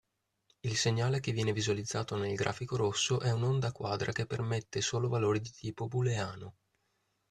[0.61, 5.39] Il segnale che viene visualizzato nel grafico rosso è un'onda quadra che permette solo valori
[5.39, 6.55] di tipo booleano.